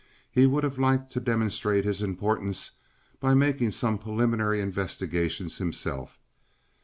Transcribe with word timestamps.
He 0.31 0.47
would 0.47 0.63
have 0.63 0.79
liked 0.79 1.11
to 1.11 1.19
demonstrate 1.19 1.85
his 1.85 2.01
importance 2.01 2.71
by 3.19 3.35
making 3.35 3.69
some 3.69 3.99
preliminary 3.99 4.59
investigations 4.59 5.59
himself. 5.59 6.17